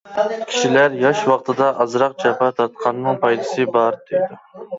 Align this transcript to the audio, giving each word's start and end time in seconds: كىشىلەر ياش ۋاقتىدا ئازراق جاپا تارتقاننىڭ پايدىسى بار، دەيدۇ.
كىشىلەر 0.51 0.95
ياش 1.01 1.21
ۋاقتىدا 1.31 1.67
ئازراق 1.85 2.15
جاپا 2.25 2.49
تارتقاننىڭ 2.61 3.21
پايدىسى 3.27 3.69
بار، 3.79 4.01
دەيدۇ. 4.11 4.43